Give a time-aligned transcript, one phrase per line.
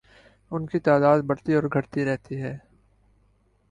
[0.51, 2.57] ان کی تعداد بڑھتی اور گھٹتی رہتی ہے